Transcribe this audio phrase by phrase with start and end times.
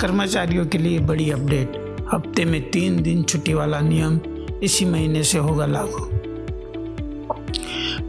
[0.00, 4.20] कर्मचारियों के लिए बड़ी अपडेट। हफ़्ते में तीन दिन छुट्टी वाला नियम
[4.62, 6.10] इसी महीने से होगा लागू।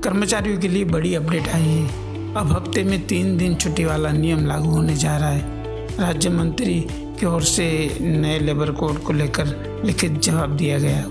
[0.01, 1.87] कर्मचारियों के लिए बड़ी अपडेट आई है।
[2.33, 5.53] अब हफ़्ते में तीन दिन छुट्टी वाला नियम लागू होने जा रहा है।
[5.99, 9.45] राज्य मंत्री की ओर से नए लेबर कोड को लेकर
[9.85, 11.05] लिखित जवाब दिया गया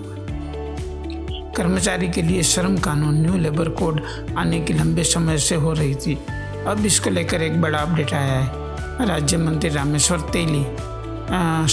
[1.57, 4.01] कर्मचारी के लिए श्रम कानून न्यू लेबर कोड
[4.39, 6.19] आने की लंबे समय से हो रही थी।
[6.67, 8.64] अब इसको लेकर एक बड़ा अपडेट आया है।
[9.01, 10.65] राज्य मंत्री रामेश्वर तेली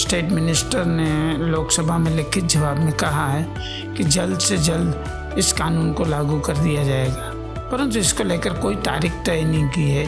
[0.02, 3.46] स्टेट मिनिस्टर ने लोकसभा में लिखित जवाब में कहा है
[3.94, 7.30] कि जल्द से जल्द इस कानून को लागू कर दिया जाएगा।
[7.72, 10.06] परंतु इसको लेकर कोई तारीख तय नहीं की है।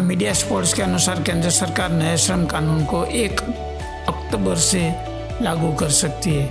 [0.00, 3.40] मीडिया स्पोर्ट्स के अनुसार केंद्र सरकार नए श्रम कानून को एक
[4.08, 4.94] अक्टूबर से
[5.42, 6.46] लागू कर सकती है।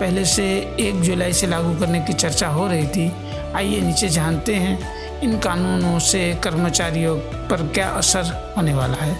[0.00, 3.12] पहले से एक जुलाई से लागू करने की चर्चा हो रही थी।
[3.54, 7.16] आइए नीचे जानते हैं इन कानूनों से कर्मचारियों
[7.50, 9.14] पर क्या असर होने वाला है?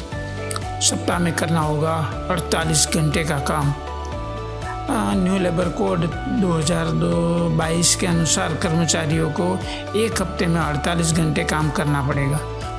[0.80, 1.94] सप्ताह में करना होगा
[2.30, 3.72] 48 घंटे का काम।
[5.22, 6.04] न्यू लेबर कोड
[6.40, 9.46] 2022 के अनुसार कर्मचारियों को
[9.98, 12.38] एक हफ़्ते में 48 घंटे काम करना पड़ेगा।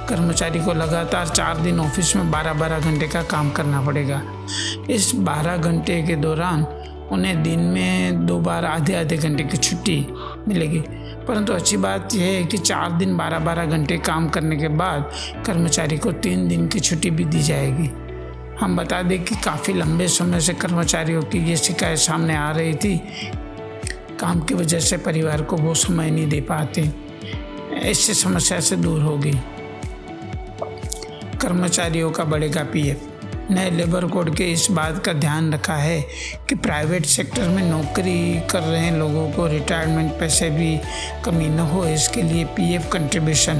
[0.10, 4.22] कर्मचारी को लगातार चार दिन ऑफ़िस में 12-12 घंटे का काम करना पड़ेगा।
[4.90, 6.64] इस 12 घंटे के दौरान
[7.12, 10.08] उन्हें दिन में दो बार आधे आधे घंटे की छुट्टी
[10.48, 10.84] मिलेगी।
[11.30, 15.12] परंतु अच्छी बात यह है कि चार दिन बारह बारह घंटे काम करने के बाद
[15.46, 17.88] कर्मचारी को तीन दिन की छुट्टी भी दी जाएगी।
[18.60, 22.74] हम बता दें कि काफ़ी लंबे समय से कर्मचारियों की ये शिकायत सामने आ रही
[22.74, 22.98] थी।
[24.20, 26.94] काम की वजह से परिवार को वो समय नहीं दे पाते।
[27.90, 29.34] इससे समस्या से दूर होगी।
[31.42, 33.19] कर्मचारियों का बढ़ेगा पीएफ।
[33.52, 36.02] नए लेबर कोड के इस बात का ध्यान रखा है
[36.50, 40.80] कि प्राइवेट सेक्टर में नौकरी कर रहे लोगों को रिटायरमेंट पैसे भी
[41.26, 43.56] कमी न हो, इसके लिए पीएफ कंट्रीब्यूशन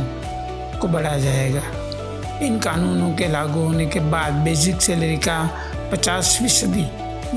[0.82, 1.62] को बढ़ाया जाएगा।
[2.46, 5.50] इन कानूनों के लागू होने के बाद बेसिक सैलरी का
[5.94, 6.88] 50 फ़ीसदी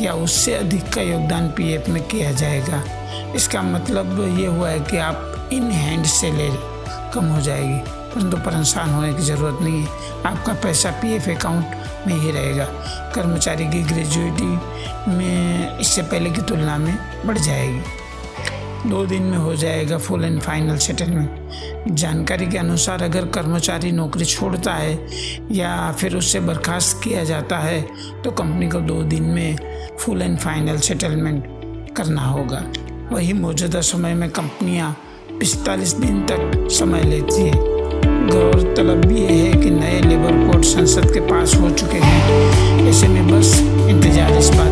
[0.07, 2.85] या उससे अधिक का योगदान पीएफ में किया जाएगा।
[3.37, 6.51] इसका मतलब ये हुआ है कि आप इन हैंड सैलरी
[7.15, 9.89] कम हो जाएगी। परंतु परेशान होने की ज़रूरत नहीं है।
[10.27, 12.65] आपका पैसा पीएफ अकाउंट में ही रहेगा।
[13.15, 14.53] कर्मचारी की ग्रेजुएटी
[15.09, 16.97] में इससे पहले की तुलना में
[17.27, 23.27] बढ़ जाएगी। दो दिन में हो जाएगा फुल एंड फाइनल सेटलमेंट जानकारी के अनुसार अगर
[23.35, 24.99] कर्मचारी नौकरी छोड़ता है
[25.53, 27.81] या फिर उससे बर्खास्त किया जाता है
[28.25, 31.45] तो कंपनी को दो दिन में फुल एंड फाइनल सेटलमेंट
[31.97, 32.65] करना होगा।
[33.13, 34.97] वही मौजूदा समय में कंपनियाँ
[35.41, 37.53] पिस्तालीस दिन तक समय लेती है।
[38.29, 39.52] गौरतलब ये है
[40.63, 43.55] संसद के पास हो चुके हैं। ऐसे में बस
[43.89, 44.72] इंतज़ार इस बात